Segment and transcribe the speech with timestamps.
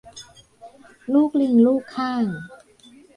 [1.13, 2.25] ลูกลิงลูกค่าง